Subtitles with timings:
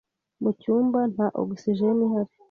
[0.41, 2.31] Mu cyumba nta ogisijeni ihari.